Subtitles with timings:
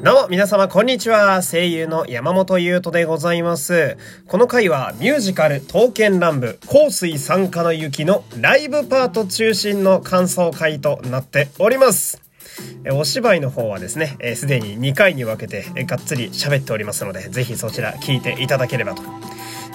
[0.00, 1.42] どうも、皆様、こんにちは。
[1.42, 3.96] 声優の山本優斗でございます。
[4.28, 12.22] この回は、ミュージカル、刀剣乱舞、香水参加の雪のライブパート中心の感想会となっております。
[12.92, 19.02] お芝居の方はですね、すでに2回に分けて、がっつり喋っておりますので、ぜひそちら聞いていただければと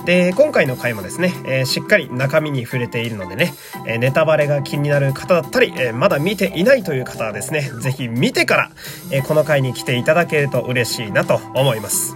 [0.06, 3.54] で、今回の回もですね、えー、しっかり中身に触れているのでね、
[3.88, 8.72] えー、ネタバレが気になる方だったり、えー、まだ見ていないという方はですね、ぜひ見てから、
[9.12, 12.16] えこの回に来ていただけると嬉しいなと思います。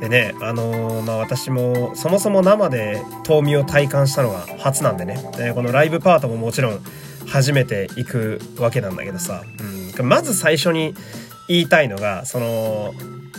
[0.00, 6.80] でね、あのまあ、私もそもそも生で冬眠を体感したのが初なんでね、えこのライブパートももちろん
[7.28, 9.44] 初めて行くわけなんだけどさ、
[9.98, 10.94] うん、まず最初に
[11.48, 12.94] 言いたいのが、その、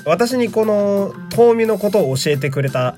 [0.05, 2.95] 私にこの冬眠のことを教えてくれた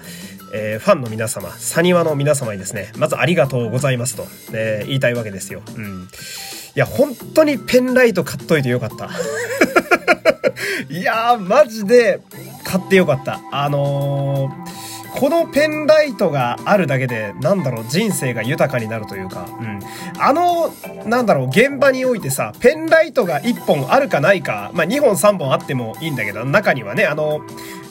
[0.54, 5.62] えー、ファンの皆様、サニワの皆様にですね、まずありがとうございますと、えー、言いたいわけですよ。
[5.76, 6.04] うん。
[6.04, 9.10] いや、本当にペンライト買っといてよかった。
[10.94, 12.22] いやー、マジで
[12.64, 13.42] 買ってよかった。
[13.52, 14.77] あのー
[15.18, 19.80] このペンライトがあるだけで、なんだろう、人生が豊かになるというか、うん。
[20.20, 20.72] あの、
[21.06, 27.42] なんだろう、現場においてさ、ペンライトが1本あるかないか、まあ2本3本あってもいいんだけど、中にはね、あの、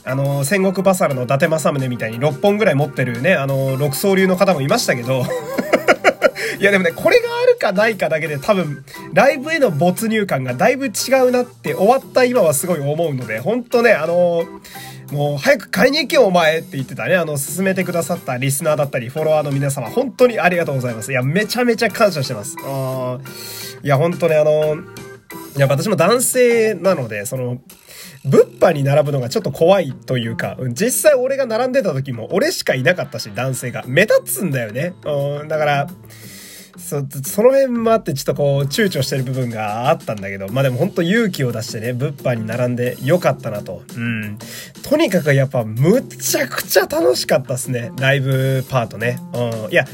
[0.05, 5.25] あの、戦国バサラの伊達政宗みたいに6本ぐらい持ってるね、あの、六層流の方もいましたけど、
[6.61, 10.91] いやでもね、これがあるかないかだけで多分、ライブへの没入感がだいぶ違
[11.27, 14.45] うなって終わった今はすごい思うので、ほんとね、あの
[15.13, 21.13] もう早く買いに行けよお前って言ってたね、あの、勧めてくださったリスナーだったり、フォロワーの皆様、本当にありがとうございます。
[21.13, 22.57] いや、めちゃめちゃ感謝してます。
[22.65, 23.19] あ
[23.83, 27.59] いや、本当ね、あの、いや、私も男性なので、その、
[28.25, 33.85] 物販に並ぶのがちょっと怖いというか、実際俺が並んでた時も俺しかいなかったし、男性が。
[33.87, 34.95] 目立つんだよね。
[35.05, 35.87] うん、だから、
[36.77, 37.01] そ、
[37.43, 43.83] の辺もあってちょっとこう躊躇してる部分があったんだけど、まあでもほんと勇気を出してね、物販に並んでよかったなと。
[43.97, 44.39] うん。
[44.83, 47.93] とにかくやっぱむちゃくちゃ楽しかったっすね。
[47.99, 49.19] ライブパートね。
[49.35, 49.73] うん。
[49.73, 49.85] いや、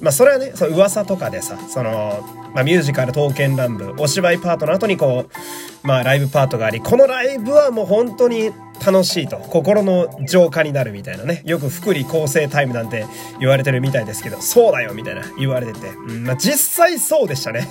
[0.00, 2.22] まあそれはね、その噂とかでさ、その、
[2.54, 8.50] まあ、ミュージカル刀剣乱舞、お芝居パートの後にこう、まあ、ライブパートがあり、このライブはもう本当に
[8.90, 13.04] 楽しいと、心の浄化になるみたいなね、よく福利厚生タイムなんて
[13.38, 17.68] 言われてるみたいですけど、そうだよみたいな言われてて、うん、まあ、実際そうでしたね。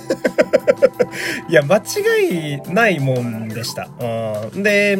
[1.50, 3.88] いや、間違いないもんでした。
[4.52, 4.98] うん、で、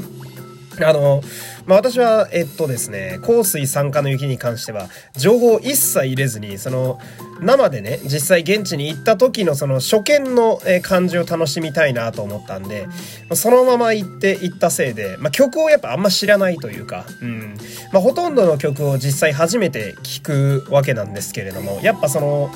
[0.85, 1.23] あの、
[1.67, 6.99] まあ、私は、えっとですね、香水参加の雪に関しては、情報を一切入れずに、その、
[7.41, 12.87] 生でね、実際現地に行った時のその初見の感じを楽しみたいなと思ったんで、
[13.35, 17.57] そのまま行って行ったせいで、まあ、曲をやっぱあんま知らないというか、うん。
[17.93, 22.51] まあ、ほとんどの曲を実際初めて聴くわけなんですけれども、やっぱその、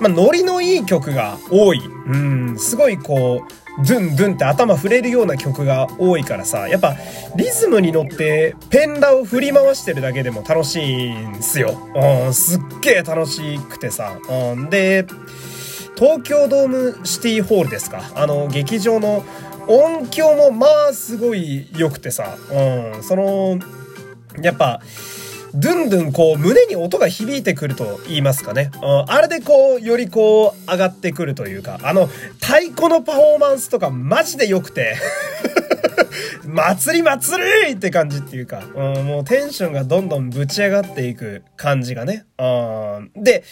[0.00, 1.80] まあ、ノリのいい曲が多い。
[2.06, 6.96] うん、すごいこう、ドゥンドゥンって頭触れるような曲が多いからさ、やっぱ
[7.36, 11.78] リズムに乗ってペンラを振り回してるだけでも楽しいんすよ。
[11.94, 14.18] うん、すっげえ楽しくてさ。
[14.28, 15.04] うん、で、
[15.96, 18.02] 東京ドームシティホールですか？
[18.14, 19.24] あの、劇場の
[19.68, 22.36] 音響もまあすごい良くてさ。
[22.50, 23.58] うん、その、
[24.40, 24.80] やっぱ、
[25.58, 28.70] ドゥンドゥンこう胸に音が響いてくると言いますかね。
[28.82, 34.96] あれでこう、よりこう上がってくるというか、あの、太鼓のパフォーマンスとかマジで良くて
[36.44, 42.26] 祭り祭りって感じっていうか、うん、もうテンションがどんどんぶち上がっていく感じがね。
[42.38, 43.42] うん、で、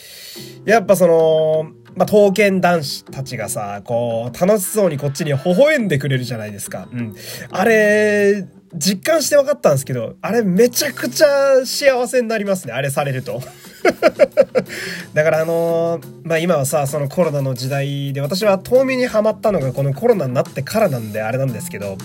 [0.64, 6.88] やっぱその、まあ、刀剣男子たちがさ、こう、楽しそうにこっちに微笑んでくれるじゃないですか。
[6.92, 7.14] うん。
[7.50, 8.44] あれ、
[8.76, 13.40] 実感して分かったんですけど、あれめちゃくちゃ幸せになりますね、あれされると。
[15.14, 21.96] だからあのー、まあ今はさ、そのコロナの時代で、私は遠見にはまったのがこのコロナになってからなんであれなんですけど、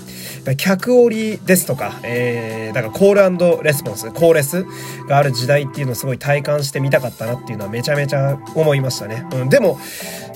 [0.58, 4.66] 客折りですとか、えー、だからコールレスポンス、コーレス
[5.08, 9.26] がある時代っていうのをすごい体感してみたかったなっていうのはめちゃめちゃ思いましたね。
[9.34, 9.80] うん、でも、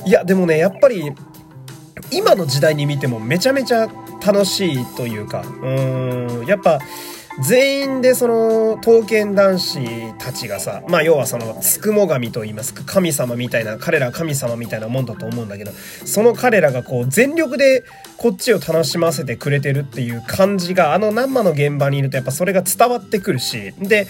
[0.05, 1.11] いや、でもね、やっぱり、
[2.11, 3.89] 今の時代に見てもめちゃめちゃ
[4.25, 5.69] 楽しいというか、う
[6.43, 6.79] ん、やっぱ、
[7.41, 15.71] 全員でその刀剣男子たちがさ、まあ要はそのつくも神と言いますか、神様みたいな、彼ら神様みたいなもんだと思うんだけど、
[16.05, 17.83] その彼らがこう全力で
[18.17, 24.05] こっちを楽しませてくれてるっていう感じが、あの生の現場にいるとやっぱそれが伝わってくるし、で、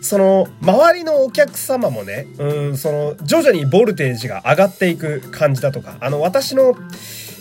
[0.00, 6.74] その周りのお客様もね、うん、その徐々にボルテージが上がっていく感じだとか、あの私の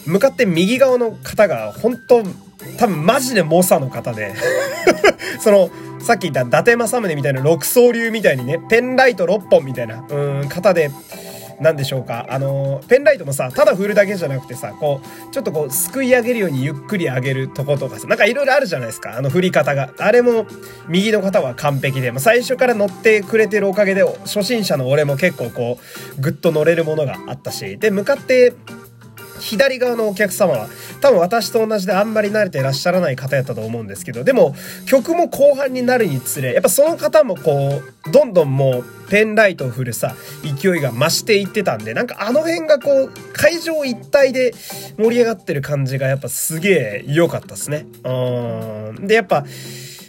[0.07, 2.23] 向かって右側の方が本当
[2.77, 4.33] 多分マジで猛者の方で
[5.39, 5.69] その
[5.99, 10.91] さっき言った伊達政宗みたいな六層流みたいにねペンライト6本みたいなうん方で
[11.59, 19.91] なんでしょうか、あの、ペンライトもさ、ただ振るだけじゃなくてさ、こう、ちょっとこう、すくい上げるようにゆっくり上げるとことかさ、なんかいろいろあるじゃないですか、あの振り方が。
[19.97, 20.45] あれも、
[20.87, 25.79] 右の方は完璧で、まあ、最初から乗ってくれてるおかげで、初心者の俺も結構こ
[26.17, 28.53] う、ぐっと乗れるものがあったし、で、向かって、
[29.47, 30.67] 左側のお客様は
[30.99, 34.55] 多分私と同じであんまり慣れていらっしゃらない方やったと思うんですけどでも
[34.85, 44.53] 曲も後半になるにつれやっぱその方もこうどんどんもうペンライトを振るさ勢いが増していってたんでなんかあの辺がこう会場一体で
[44.97, 47.85] 盛り上がってる感じがやっぱすげえ良かったですね。
[48.03, 49.45] うんでやっぱ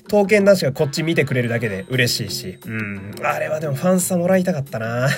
[0.08, 2.58] 刀剣男子がこっち見てくれるだけで嬉しいし。
[2.67, 3.14] うん。
[3.23, 5.08] あれはでもファンサもらいたかったな。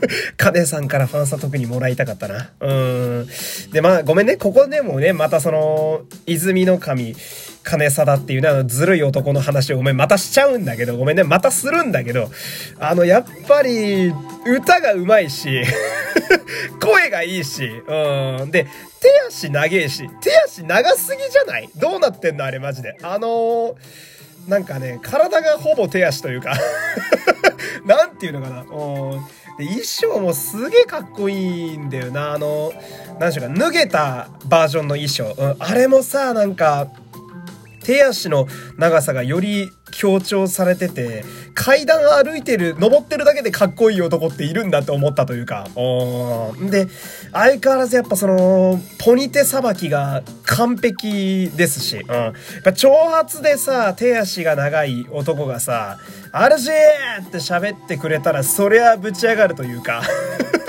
[0.36, 2.50] カネさんからファンサ特にもらいたかったな。
[2.60, 3.28] うん。
[3.72, 4.36] で、まあ、ごめんね。
[4.36, 7.14] ここでもね、またその、泉の神、
[7.62, 12.30] 金貞っていうね、あの、ずるい男の話をごめん、またしちゃうんだけど、ごめんね、またするんだけど、
[12.78, 14.12] あの、やっぱり、
[14.46, 15.62] 歌が上手いし、
[16.80, 18.50] 声がいいし、うん。
[18.50, 18.66] で、
[19.00, 21.68] 手足長えし、手足長すぎじゃない？
[21.76, 22.44] どうなってんの？
[22.44, 22.96] あれマジで。
[23.02, 23.74] あのー
[24.48, 26.54] なんかね、体がほぼ手足というか
[27.84, 28.64] なんていうのかな。
[29.60, 32.32] で衣装もすげえかっこいいんだよな。
[32.32, 32.72] あの、
[33.18, 35.34] 何でしょうか、脱げたバージョンの衣装。
[35.36, 36.88] うん、あれもさ、なんか、
[37.82, 38.46] 手足の
[38.76, 41.24] 長さがより強調されてて、
[41.54, 46.88] 階段歩いてる、登ってるだけでかっこいい男っているんだって思ったというか、うんで、
[47.32, 52.14] 相変わらずやっぱその、ポニテさばきが完璧ですし、うん。
[52.14, 52.32] やっ
[52.64, 55.98] ぱ長髪でさ、手足が長い男がさ、
[56.32, 56.70] RG!
[57.26, 60.02] って喋ってくれたら、そりゃぶち上がるというか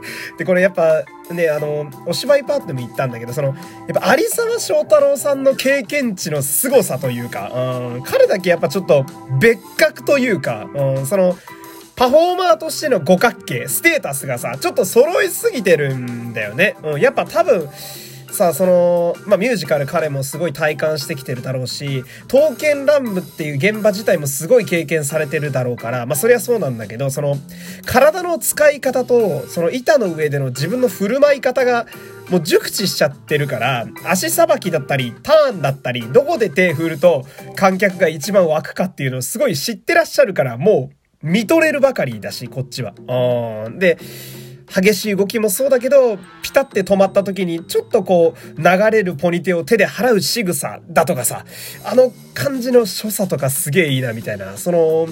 [0.38, 3.56] で、これやっぱね、あの、お芝居パートでも言ったんだけど、その、やっ
[4.00, 9.04] ぱ有沢翔太郎さんの経験値の凄さというか、うん、彼だけやっぱちょっと
[9.40, 11.36] 別格というか、うん、その、
[11.96, 16.76] パフォーマーとしての五角形、ステータスがさ、ちょっと揃いすぎてるんだよね。
[16.84, 17.68] うん、やっぱ多分、
[18.30, 27.36] さあ、その、まあ、ミュージカル彼もすごい体感してきてるだろうし、刀剣乱舞っていう現場自体もすごい経験されてるだろうから、まあ、そりゃそうなんだけど、その、
[27.86, 31.86] 体の使い方と、その板の上での自分の振る舞い方が、
[32.30, 37.24] もう熟知しちゃってるから、足さばきだったり、ターンだったり、どこで手振ると
[37.56, 42.92] 観客が一番湧くかっていうのをすごい知ってらっしゃるから、もう見とれるばかりだし、こっちは。
[43.78, 43.98] で、
[44.74, 51.44] 激しい動きもそうだけど、ピタって止まった時に、ちょっとこう、流れるポニテを手で払う仕草だとかさ、
[51.84, 54.56] あの感じの所作とかすげえいいな、みたいな。
[54.56, 55.08] その、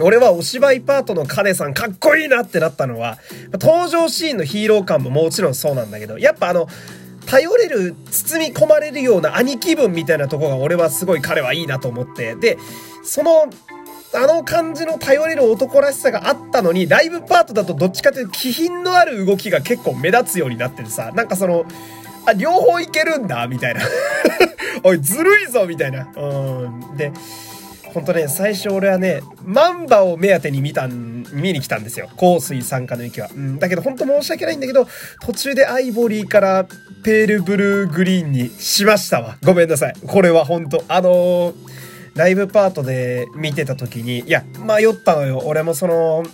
[0.00, 3.18] 俺はお芝居パートのカネさんかっこいいなってなったのは、
[3.52, 6.66] 登場シーンのヒーロー感ももちろんそうなんだけど、やっぱあの、
[7.26, 12.34] 頼れる、包み込まれるような兄貴分みたいなとこが俺はすごい彼はいいなと思って。
[12.34, 12.58] で、
[13.02, 13.48] その
[14.16, 21.64] あの感じの頼れる男らしさがあったのに、ライブパートだとどっちかというと気品のある動きが結構目立つようになっててさ、なんかその、
[22.26, 23.82] あ、両方いけるんだみたいな。
[24.82, 26.08] おい、ずるいぞみたいな。
[26.16, 26.96] うん。
[26.96, 27.12] で、
[27.92, 32.08] ほんとね、最初俺はね、マンバを目当てに見たん、見に来たんですよ。
[32.18, 33.28] 香水参加の雪は。
[33.34, 33.58] うん。
[33.58, 34.86] だけどほんと申し訳ないんだけど、
[35.22, 36.66] 途中でアイボリーから
[37.02, 39.36] ペールブルーグリーンにしましたわ。
[39.44, 39.94] ごめんなさい。
[40.06, 40.84] これはほんと。
[40.88, 41.54] あのー
[42.14, 45.42] ライブパートで見てた時に、いや、迷ったのよ。
[45.44, 46.24] 俺もその、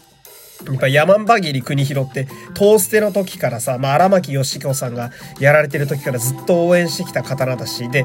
[0.67, 8.05] やっぱ山バギリ国広って、トーステの時からさ、まあ、荒牧義子さんがやられてる時からずっと応援してきた刀だし、で、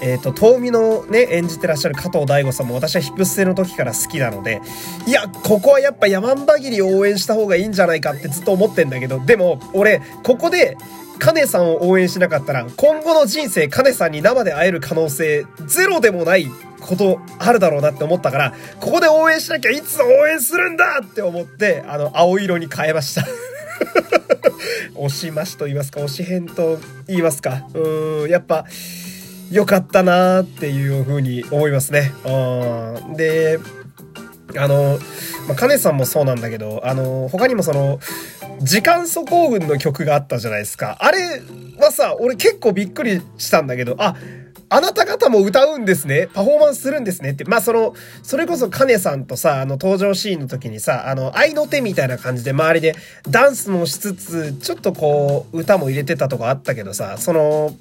[0.00, 4.60] えっ、ー、と、東美のね、演じてらっしゃる加藤大悟さんも私はヒップステの時から好きなので、
[5.06, 10.76] いや、ここはやっぱ山バギリを応援した方がいいんじゃないかってずっと思ってんだけど、でも、俺、ここで、
[11.18, 16.46] カネさんを応援しなかったら、今後の人生、カネさんに生で会える可能性、ゼロでもない
[16.80, 23.26] ことあるだろうなって思ったから、ここで応援しなきゃいつ応援するんだって思って、あの、青色に変えました。
[24.94, 27.66] 押しましと言いますか、押し編と言いますか。
[27.74, 28.64] うん、やっぱ、
[29.50, 32.12] 良かったなーっていう風に思いますね。
[32.24, 33.16] うん。
[33.16, 33.58] で、
[34.58, 34.98] あの、
[35.46, 38.00] まあ、カネさんもそうなんだけど、あの、他にもその、
[38.60, 40.96] 時間素行軍の曲があったじゃないですか。
[41.00, 41.42] あれ
[41.78, 44.16] はさ、俺結構びっくりしたんだけど、あ、
[44.68, 47.44] あなた方も歌うんですねパフォーマンスするんですねって。
[47.44, 52.96] まあ、その、それこそカネさんとさ、あの、登場シーンの時にさ、あの、愛の手みたいな感じで周りで
[53.28, 57.76] ダンスもしつつ、ちょっとこう、歌も入れてたとこあったけどさ、その、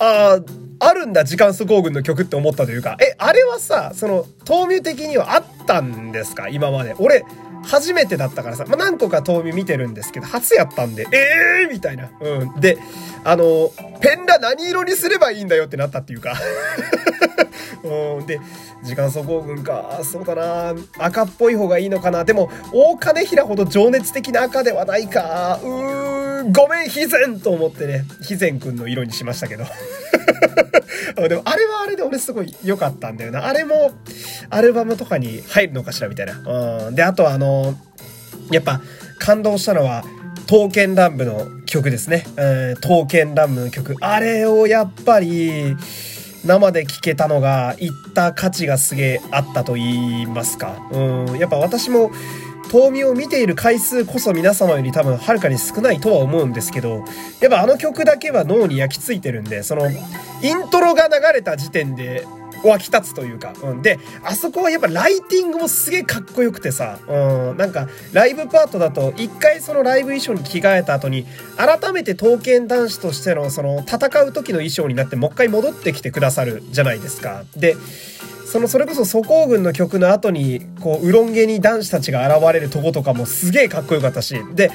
[0.00, 0.38] あ
[0.80, 6.48] あ、あるんだ、時間素行軍の曲って思ったというか、え、あれはさ、その、豆乳的にはあったんですか？
[6.48, 6.94] 今まで。
[6.98, 7.22] 俺、
[7.64, 12.10] 初めてだったからさ、まあ、何個か遠見見てるんですけど、初やったんで、えー、みたいな。
[12.20, 12.60] うん。
[12.60, 12.78] で、
[13.24, 16.34] あの、ペンラ何色にすればいいんだよってなったっていうか
[17.84, 18.26] うん。
[18.26, 18.40] で、
[18.82, 20.00] 時間走行軍か。
[20.02, 20.74] そうだな。
[20.98, 22.24] 赤っぽい方がいいのかな。
[22.24, 25.60] でも、大金平ほど情熱的な赤ではないか。
[25.62, 29.64] うーん、ごめん、ヒゼンと思ってね、ヒゼンくんの色にしましたけど。
[31.28, 33.46] でも、あれはあれで俺すごい良かったんだよな。
[33.46, 33.92] あれも、
[34.48, 36.86] アルバムとかに入るのかしらみたいな。
[36.86, 36.94] うん。
[36.94, 37.74] で、あとあの、
[38.50, 38.80] やっぱ、
[39.18, 40.04] 感動したのは、
[40.46, 42.24] 刀剣乱舞の曲ですね。
[42.36, 43.96] うん、刀剣乱舞の曲。
[44.00, 45.76] あれをやっぱり、
[46.44, 50.76] 生で聴けたのが、いった価値がすげえあったと言いますか。
[50.90, 50.98] う
[51.34, 52.10] ん、やっぱ私も、
[52.70, 57.04] 遠見を見ている回数こそ皆様より多分はるかに少ないとは思うんですけど、
[57.40, 62.24] やっぱあの曲だけは脳に焼き付いてるんで、その、イントロが流れた時点で、
[62.62, 63.82] 湧き立つというか、うん。
[63.82, 67.56] で、あそこはやっぱライティングもすげえかっこよくてさ、うん。
[67.56, 77.44] なんか、ライブパートだと、一回そのライブ衣装に着替えた後に、改めて刀剣男子としての、その、戦う時の衣装になって、もう一回戻ってきてくださるじゃないですか。
[77.56, 77.76] で、
[78.50, 84.72] そのそれこそ素行軍の曲の後にこううろんげに男子たちが現れるとことかもすげえかっこよかったしで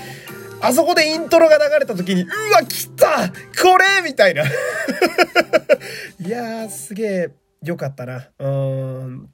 [0.61, 3.27] あそこでイントロが流れた時にうわ来た
[3.61, 4.43] これみたいな。
[6.25, 7.29] いやーすげえ
[7.63, 8.29] よかったな。
[8.39, 9.29] うん。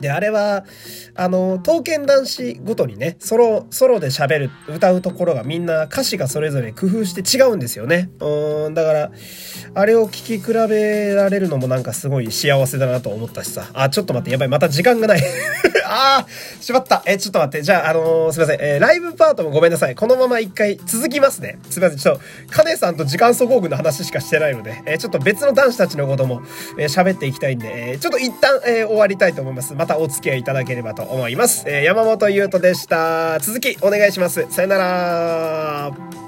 [0.00, 0.64] で、あれは、
[1.14, 8.10] あの、刀剣男子ごとにね、ソロ、ソロで喋る、歌うところがみんな歌詞がそれぞれ工夫して違うんですよね。
[8.20, 9.10] うん、だから、
[9.74, 13.68] あれを聴き比べられるのもなんかすごい幸せだなと思ったしさ。
[13.74, 15.22] あ、ちょっと待って、やばい、また時間がない
[15.84, 17.02] あー、しまった。
[17.06, 17.62] え、ちょっと待って。
[17.62, 18.58] じゃあ、あのー、すいません。
[18.60, 19.94] えー、ライブパートもごめんなさい。
[19.94, 21.58] このまま一回続きますね。
[21.70, 21.98] すいません。
[21.98, 26.42] ちょっと、カネさんと時間総合軍の話しかしてないので、えー、ちょっと別の男子たちのことも、
[26.78, 29.74] え、喋っていきたいんで、え、ちょっと一旦、え、終わりたいと思います。
[29.74, 31.64] またお付き合いいただければと思います。
[31.66, 33.40] えー、山本優斗でした。
[33.40, 34.46] 続きお願いします。
[34.50, 36.27] さよなら